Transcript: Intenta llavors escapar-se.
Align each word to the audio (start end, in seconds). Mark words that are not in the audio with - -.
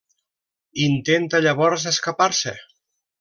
Intenta 0.85 1.41
llavors 1.47 1.85
escapar-se. 1.95 2.55